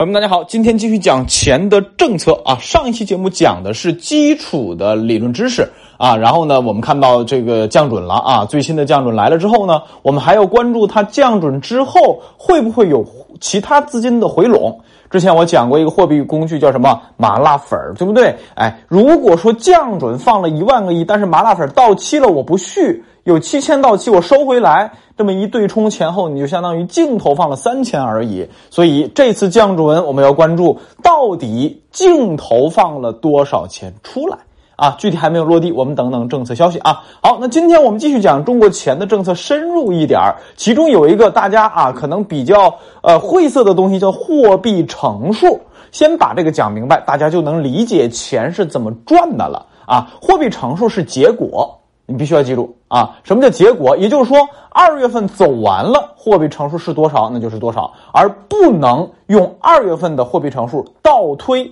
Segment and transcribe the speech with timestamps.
[0.00, 2.56] 朋友们，大家好，今天继续讲钱的政策啊。
[2.58, 5.68] 上一期节目讲的是基础的理论知识
[6.00, 13.04] 啊，然后呢，我们看到这个降准了啊，最新的降准来了之后呢，我们还要关注它降准之后会不会有
[13.38, 14.80] 其他资金的回笼。
[15.10, 18.34] 之前我讲过一个货币工具叫什么麻辣粉儿，对不对？
[18.54, 28.48] 哎，如果说降准放了一万个亿，但是麻辣粉到期了我不续，有七千到期我收回来，这么一对冲前后，你就相当于净投放了三千而已。
[28.70, 34.38] 所以这次降准我们要关注到底净投放了多少钱出来。
[34.80, 37.02] 啊，具体还没有落地，我们等等政策消息啊。
[37.22, 40.36] 好，那今天我们继续讲中国钱的政策，深入一点儿。
[40.56, 45.60] 其中有一个大家啊可能比较呃晦涩的东西，叫货币乘数。
[45.92, 50.10] 先把这个讲明白，大家就能理解钱是怎么赚的了啊。
[50.18, 53.18] 货币乘数是结果，你必须要记住啊。
[53.22, 53.94] 什么叫结果？
[53.98, 54.38] 也就是说，
[54.70, 61.70] 二月份走完了，货币乘数是多少，那就是多少，而不能用二月份的货币乘数倒推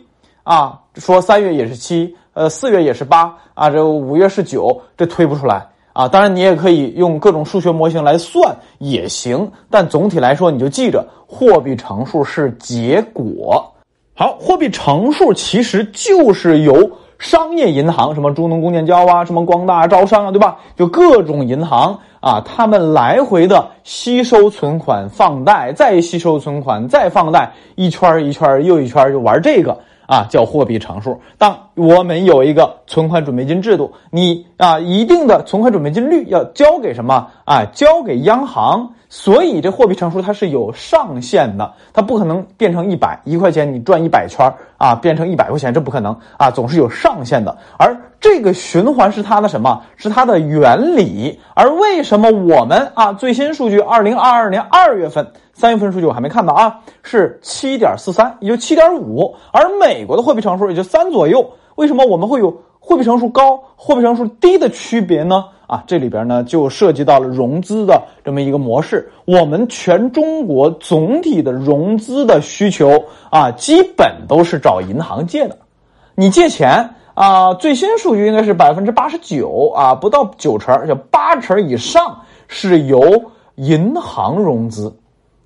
[0.48, 2.17] 啊，说三月也是七。
[2.33, 6.09] 呃，四月也是八啊，这五月是九，这推不出来啊。
[6.09, 13.70] 当然，你也可以用各种数学模型来算也行，但总体来说，你就记着，货币乘数是结果。
[14.14, 20.56] 好，货币乘数其实就是由商业银行，什么中农工建交啊，什么光大招商啊，对吧？
[20.75, 29.77] 就各种银行啊，他们来回的吸收存款、放贷，再吸收存款、再放贷，一圈一圈又一圈，就玩这个。
[30.09, 31.20] 啊，叫货币乘数。
[31.37, 37.67] 当我们有一个存款准备金制度，你啊一定的存款准备金率要交给什么啊？
[37.75, 38.95] 交给央行。
[39.11, 47.56] 所以这货币乘数它是有上限的，它不可能变成一百一块钱你转一百圈啊，变成一百块钱这不可能啊，总是有上限的。
[47.78, 49.83] 而这个循环是它的什么？
[49.97, 51.41] 是它的原理。
[51.55, 55.33] 而为什么我们啊最新数据二零二二年二月份？
[55.59, 61.45] 三月份数据我还没看到啊，是七点四三，也就七点五，而美国的货币乘数也就三左右。
[61.75, 65.45] 为什么我们会有货币乘数高、货币乘数低的区别呢？
[65.67, 69.10] 啊，这里边呢就涉及到了融资的这么一个模式。
[69.25, 72.93] 我们全中国总体的融资的需求
[73.28, 75.59] 啊，基本都是找银行借的。
[76.15, 82.16] 你借钱啊，最新数据应该是百分之八十九啊，不到九成，就八成以上
[82.47, 83.00] 是由
[83.56, 84.97] 银行融资。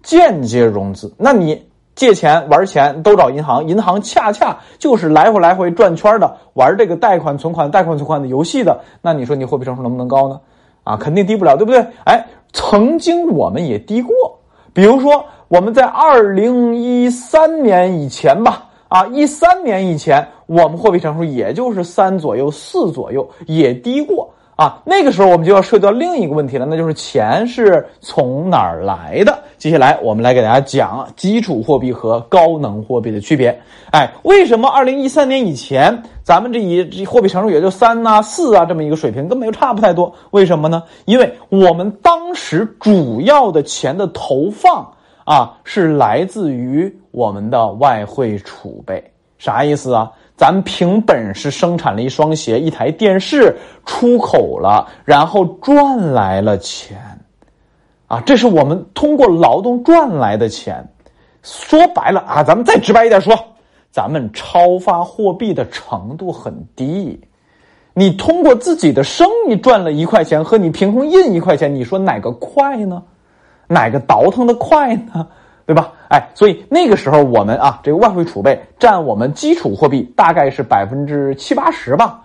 [0.02, 10.41] 间接融资，那你借钱玩钱都找银行，银行恰恰就是来回来回转圈的玩这个贷款存款贷款存款的游戏的，那你说你货币乘数能不能高呢？
[10.84, 11.86] 啊，肯定低不了，对不对？
[12.04, 14.14] 哎，曾经我们也低过，
[14.72, 24.31] 比如说我们在二零一三年以前吧，啊，一三年以前我们货币乘数也就是三左右四左右，也低过。
[24.62, 29.36] 啊，那个时候我们就要涉及到另一个问题了，那就是钱是从哪儿来的。
[29.58, 33.60] 接下来我们来给大家讲基础货币和高能货币的区别。
[33.90, 40.14] 哎，为什么二零一三年以前咱们这一货币乘数也就三啊、四啊这么一个水平，根本就差不太多？
[40.30, 40.80] 为什么呢？
[41.06, 44.88] 因为我们当时主要的钱的投放
[45.24, 49.02] 啊，是来自于我们的外汇储备。
[49.38, 50.08] 啥意思啊？
[50.42, 56.98] 咱凭本事生产了一双鞋、一台电视，出口了，然后赚来了钱，
[58.08, 60.84] 啊，这是我们通过劳动赚来的钱。
[61.44, 63.38] 说白了啊，咱们再直白一点说，
[63.92, 67.20] 咱们超发货币的程度很低。
[67.94, 73.00] 你通过自己的生意赚了一块钱，和你凭空印一块钱，你说哪个快呢？
[73.69, 75.24] 哪个倒腾的快呢？
[75.64, 75.92] 对吧？
[76.12, 82.20] 哎，所以那个时候我们啊，这个外汇储备占我们基础货币大概是百分之七八十吧。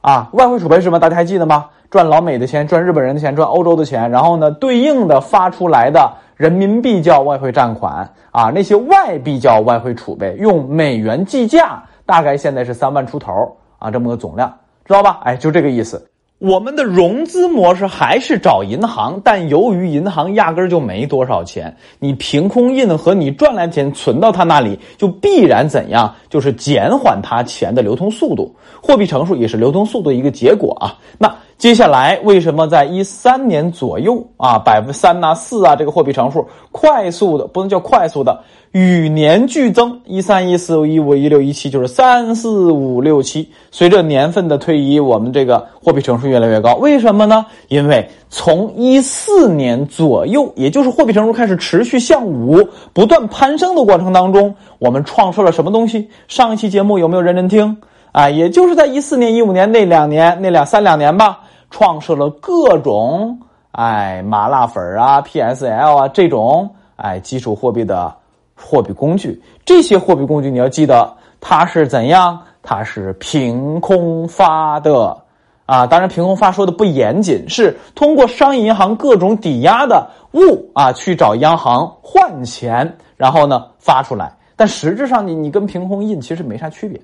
[0.00, 0.98] 啊，外汇储备是什么？
[0.98, 1.66] 大家还记得吗？
[1.90, 14.52] 赚老美的钱，赚日本人的钱，赚欧洲的钱，然后呢，对应的发出来的人民币叫外汇占款啊，那些外币叫外汇储备，用美元计价，大概现在是三万出头啊，这么个总量，
[14.84, 15.20] 知道吧？
[15.22, 16.04] 哎，就这个意思。
[16.40, 26.14] 我们的融资模式还是找银行，但由于银行压根儿就没多少钱，你凭空印和你赚来钱存到他那里，就必然怎样？
[26.30, 28.54] 就是减缓他钱的流通速度。
[28.82, 30.96] 货币乘数也是流通速度一个结果啊。
[31.18, 36.42] 那接下来为什么在一三年左右啊，百分之三呐四啊，这个货币乘数
[36.72, 38.40] 快速的不能叫快速的。
[38.70, 43.46] 与年俱增，一三一四一五一六一七就是三四五六七。
[43.70, 46.76] 随着年份的推移，我们这个货币乘数越来越高。
[46.76, 47.44] 为什么呢？
[47.68, 56.08] 因为从一四年左右，也就是货币乘数开始持续向五不断攀升的过程当中，我们创设了什么东西？
[56.26, 57.76] 上一期节目有没有认真听
[58.12, 58.30] 啊？
[58.30, 61.40] 也就是在一四年、一五年那两年、那两三两年吧，
[61.70, 63.38] 创设了各种
[63.72, 68.14] 哎麻辣粉啊、PSL 啊这种哎基础货币的。
[68.62, 69.40] 货币工具。
[69.64, 72.38] 这些货币工具你要记得，它是怎样？
[72.62, 75.16] 它是凭空发的
[75.64, 75.86] 啊！
[75.86, 84.30] 当然，凭空发说的不严谨，是通过商业银行各种抵押的物啊，去找央行换钱，然后呢发出来。
[84.56, 87.00] 但实质上，你你跟凭空印其实没啥区别。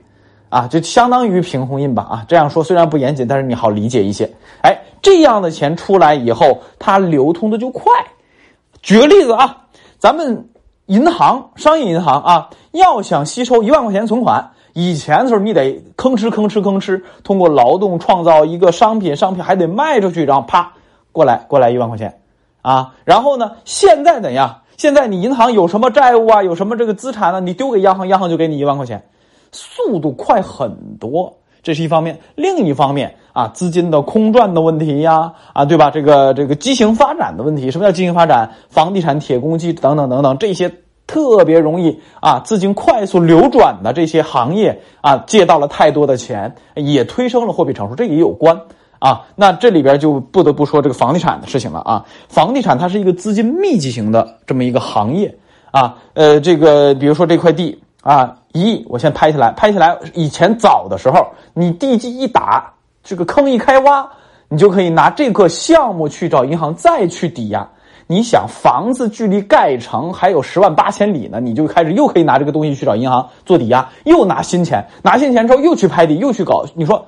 [0.57, 4.27] 啊，就相当于凭空印吧啊，这样说虽然不严谨，但是你好理解一些。
[4.63, 7.93] 哎，这样的钱出来以后，它流通的就快。
[8.81, 9.65] 举个例子啊，
[9.99, 10.49] 咱们
[10.87, 20.73] 银行、商业银行啊，要想吸收一万块钱存款，以前的时候你得吭哧吭哧吭哧，通过劳动创造一个商品，商品还得卖出去，然后啪
[21.13, 22.19] 过来过来一万块钱
[22.63, 22.95] 啊。
[23.05, 24.63] 然后呢，现在怎样？
[24.79, 27.41] 现在你银行有什么债务啊，有什么这个资产呢？
[27.41, 29.03] 你丢给央行，央行就给你一万块钱。
[29.53, 31.33] 速度快很多，
[31.63, 32.19] 这是一方面。
[32.35, 35.91] 另一方面啊，资金的空转的问题呀，啊，对吧？
[35.91, 38.51] 这个这个畸形发展的问题，什么叫畸形发展？
[38.69, 40.73] 房地产、铁公鸡等等等等，这些
[41.07, 48.59] 特别容易啊，资金快速流转的这些行业啊，借到了太多的钱，也推升了货币乘数，这也有关
[48.99, 49.27] 啊。
[49.35, 52.05] 那这里边就不得不说这个房地产的事情了啊。
[52.29, 55.37] 房地产它是一个资金密集型的这么一个行业
[55.71, 57.79] 啊，呃，这个比如说这块地。
[58.07, 59.99] 啊，一亿，我先拍下来，拍下来。
[60.15, 62.73] 以前早的时候，你地基一打，
[63.03, 64.09] 这个坑一开挖，
[64.49, 67.69] 你就可以拿这个项目去找银行再去抵押。
[68.07, 76.65] 你想，房子距离盖成还有十万八千里呢，你就开始又可以拿这个东西去找银行做抵押，又拿新钱，拿新钱之后又去拍地，又去搞。
[76.75, 77.05] 你说，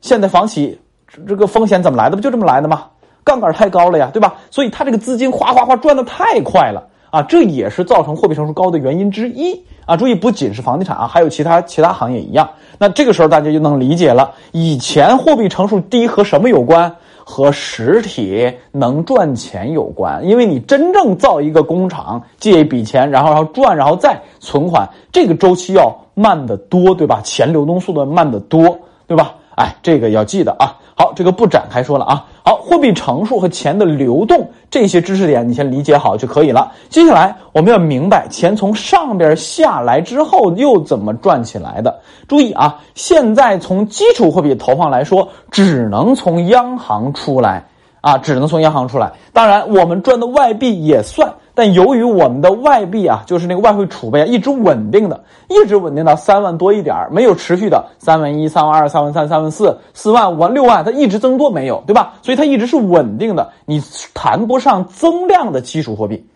[0.00, 0.80] 现在房企
[1.26, 2.14] 这个风险怎么来的？
[2.14, 2.84] 不就这么来的吗？
[3.24, 4.36] 杠杆太高了呀，对吧？
[4.48, 9.62] 所以它这个资金哗哗哗转的太快了啊，这也是造成货币乘数高的原因之一。
[9.84, 12.48] 啊，注意，不仅是房地产啊，还有其他其他行业一样。
[12.76, 16.92] 那这个时候大家就能理解了，以前货币乘数低和什么有关？
[17.28, 20.24] 和实体能赚钱有关。
[20.24, 27.20] 因为你真正造一个工厂，借一笔钱，然后然后赚，然后再存款，这个周期要慢得多，对吧？
[27.24, 29.34] 钱流动速度慢得多，对吧？
[29.56, 30.76] 哎，这个要记得啊。
[30.96, 32.24] 好，这个不展开说了啊。
[32.48, 36.70] 好，货币乘数和钱的流动这些知识点，你先理解好就可以了。
[36.88, 41.98] 接下来我们要明白钱从上边下来之后又怎么赚起来的。
[42.28, 47.64] 注意啊，现在从基础货币投放来说，只能从央行出来
[48.00, 49.10] 啊，只能从央行出来。
[49.32, 51.34] 当然，我们赚的外币也算。
[51.56, 62.12] 但由于我们的外币啊，就是那个外汇储备啊，一直稳定的，一直稳定到三万多一点儿没有持续的三万一、三万二、三万三、三万四、四万五万、六万，它一直增多没有，对吧？
[62.20, 63.82] 所以它一直是稳定的，你
[64.12, 66.26] 谈不上增量的基础货币，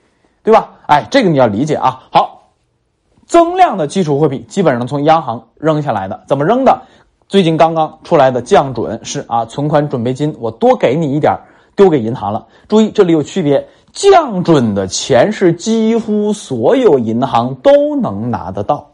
[0.42, 0.70] 对吧？
[0.86, 2.00] 哎，这个你要理解啊。
[2.10, 2.48] 好，
[3.26, 6.80] 增量的基础货币基本上从央行扔下来的，怎么扔的？
[7.28, 11.36] 最近刚刚出来的降准是啊，存款准备金我多给你一点
[11.76, 12.46] 丢给银行了。
[12.68, 13.68] 注意，这里有区别。
[13.92, 18.88] 降准的钱是几乎所有银行都能拿得到，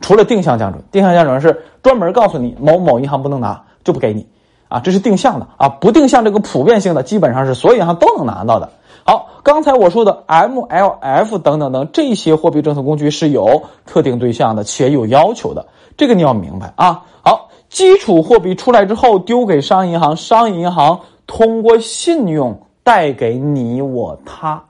[0.00, 0.82] 除了定向降准。
[0.90, 4.26] 定向降准是专门告诉你某某银行不能拿，就不给你
[4.68, 5.68] 啊，这是定向的啊。
[5.68, 8.70] 不定向这个普遍性的，基本上是所有银行都能拿到的。
[9.04, 17.02] 好，刚才我说的 MLF 等等等这些货币政策工具是有特定对象的，且有要求的，这个你要明白啊。
[17.22, 22.58] 好，基础货币出来之后丢给商业银行，商业银行通过信用。
[22.82, 24.62] 带给你我他，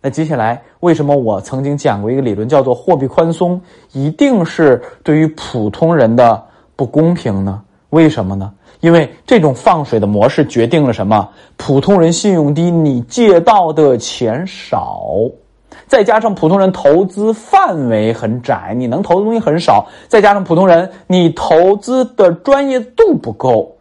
[0.00, 3.60] 那接下来为什么我曾经讲过一个理论叫做货币宽松
[3.92, 6.42] 一定是对于普通人的
[6.74, 7.62] 不公平呢？
[7.90, 8.52] 为什么呢？
[8.80, 11.28] 因为这种放水的模式决定了什么？
[11.58, 15.04] 普通人信用低，你借到的钱少，
[15.86, 23.76] 再加上普通人投资范围很窄，你能投的东西很少，再加上普通人你投资的专业度不够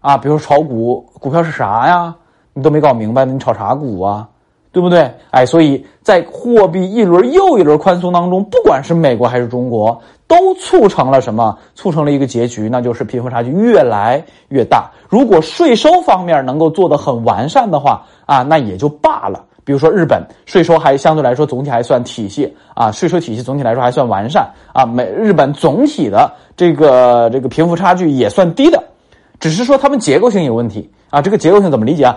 [0.00, 2.16] 啊，比如炒股，股票是啥呀？
[2.60, 4.28] 你都没搞明白呢，你炒啥股啊？
[4.70, 5.10] 对不对？
[5.30, 11.58] 哎，所以在货币一轮又一轮宽松当中，不管是美国还是中国，都促成了什么？
[11.74, 14.90] 促成了一个结局，那就是贫富差距越来越大。
[15.08, 19.44] 如果税收方面能够做得很完善的话啊，那也就罢了。
[19.64, 24.86] 比如说日本税收还相对来说总体还算体系啊，税收体系总体来说还算完善啊。
[24.86, 28.80] 美日本总体的这个这个贫富差距也算低的，
[29.40, 31.20] 只是说他们结构性有问题啊。
[31.20, 32.16] 这个结构性怎么理解啊？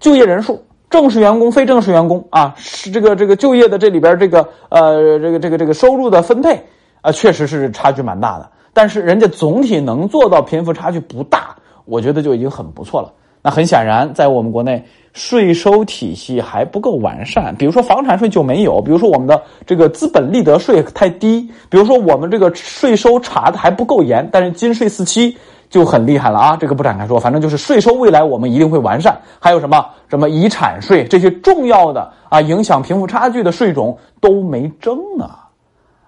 [0.00, 6.60] 就业人数、正式员工、非正式员工啊，是这个这个就业的这里边这个呃这个这个这个收入的分配
[7.02, 8.50] 啊，确实是差距蛮大的。
[8.72, 11.54] 但是人家总体能做到贫富差距不大，
[11.84, 13.12] 我觉得就已经很不错了。
[13.42, 25.36] 那很显然，在我们国内税收体系还不够完善，比如说房产税就没有，比如说我们的这个资本利得税太低，比如说我们这个税收查的还不够严，但是金税四期。
[25.70, 26.56] 就很厉害了啊！
[26.56, 29.16] 这个不展开说，反正就是税收未来我们一定会完善。
[29.38, 35.48] 还有什么什么遗产税这些重要的啊，影响贫富差距的税种都没征啊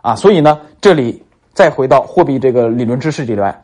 [0.01, 0.15] 啊。
[0.17, 3.63] 所以呢，这里再回到货币这个理论知识里来。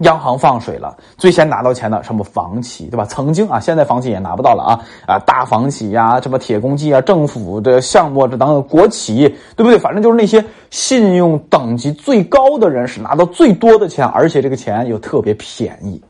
[0.00, 3.04] 央行放水了，最先拿到钱的什么房企，对吧？
[3.04, 9.26] 曾经啊，现在房企也拿不到了啊啊，大房企呀，什么铁公鸡啊，政府的项目这等等，国企，
[9.56, 9.78] 对不对？
[9.78, 16.00] 反正就是那些信用等级最高的人是拿到最多的钱，而且这个钱又特别便宜。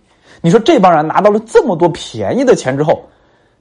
[0.42, 3.04] 你说这帮人拿到了这么多便宜的钱之后，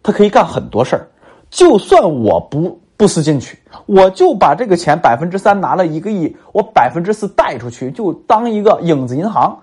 [0.02, 1.08] 他可以干很多事儿。
[1.52, 9.56] 就算我不不思进取，我就把这个钱百分之三拿了一个亿，我百分之四贷出去，就当一个影子银行。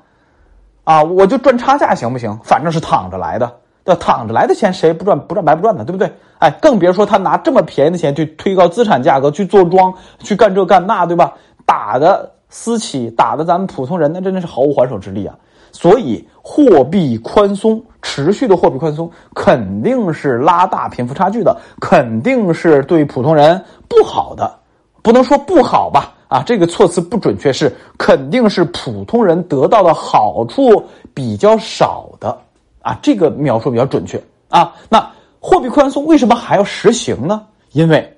[0.84, 2.38] 啊，我就赚差价行不行？
[2.42, 3.52] 反正是躺着来的，
[3.84, 5.18] 对躺着来的钱谁不赚？
[5.18, 6.12] 不赚白不赚的，对不对？
[6.38, 11.34] 哎，更别说他拿这么便宜的钱去推高资产价格，去做庄，去干这干那，对吧？
[11.64, 15.36] 打的私企，打的咱们普通人，那真的是毫无还手之力啊！
[15.70, 24.58] 所以，货币宽松，持续的货币宽松，肯定是拉大贫富差距的，肯定是对普通人不好的，
[25.00, 26.12] 不能说不好吧？
[26.32, 32.34] 啊，这个措辞不准确，是肯定是普通人得到的好处比较少的
[32.80, 34.72] 啊，这个描述比较准确啊。
[34.88, 35.06] 那
[35.38, 37.42] 货币宽松为什么还要实行呢？
[37.72, 38.10] 因为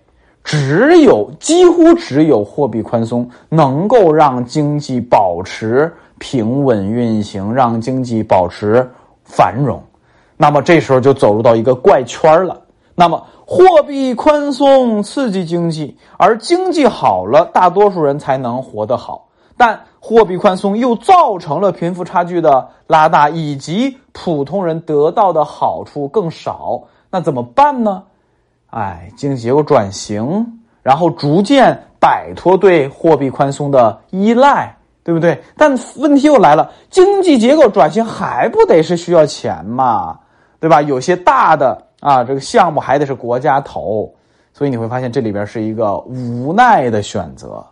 [0.45, 8.89] 只有几乎只有货币宽松能够让经济保持平稳运行，让经济保持
[9.25, 9.83] 繁荣。
[10.37, 12.63] 那么这时候就走入到一个怪圈了。
[12.95, 13.21] 那么。
[13.47, 19.29] 货币宽松刺激经济，而经济好了，大多数人才能活得好。
[19.55, 26.83] 但货币宽松又造成了贫富差距的拉大，以及普通人得到的好处更少。
[27.11, 28.03] 那怎么办呢？
[28.71, 34.75] 哎，经济结构转型，然后逐渐摆脱对货币宽松的依赖，
[35.05, 35.41] 对不对？
[35.57, 40.19] 但问题又来了，经济结构转型还不得是需要钱嘛，
[40.59, 40.81] 对吧？
[40.81, 41.84] 有些大的。
[42.05, 44.13] 啊，这个项目还得是国家投，
[44.53, 47.65] 所以你会发现这里边是一个无奈的选择，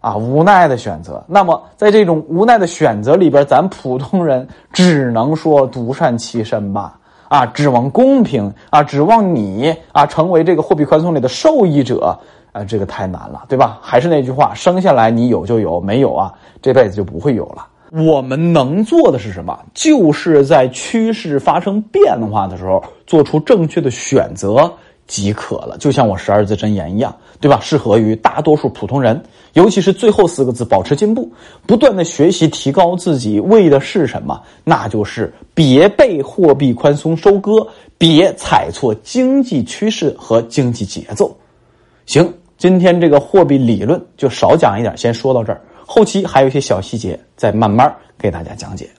[0.00, 1.22] 啊，无奈的选择。
[1.28, 12.18] 那么在这种无奈的选择里边，咱普通人只能说独善其身吧，啊，指望公平啊，指望你啊成为这个货币宽松里的受益者，
[12.50, 13.78] 啊，这个太难了，对吧？
[13.80, 17.64] 还是那句话，生下来你有就有，没有啊，这辈子就不会有了。
[17.90, 19.58] 我们能做的是什么？
[19.72, 24.70] 就是在趋势发生变化的时候，做出正确的选择
[25.06, 25.76] 即可了。
[25.78, 27.58] 就像我十二字真言一样，对吧？
[27.62, 29.22] 适合于大多数普通人，
[29.54, 31.32] 尤其是最后四个字：保持进步，
[31.66, 34.38] 不断的学习，提高自己，为的是什么？
[34.64, 37.66] 那就是别被货币宽松收割，
[37.96, 41.34] 别踩错经济趋势和经济节奏。
[42.04, 45.62] 行，今天这个货币理论就少讲一点，先说到这儿。
[45.90, 48.90] 后期还有一些小细节，再慢慢给大家讲解。